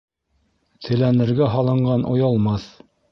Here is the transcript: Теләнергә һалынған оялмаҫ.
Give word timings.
Теләнергә 0.87 1.49
һалынған 1.57 2.07
оялмаҫ. 2.15 2.67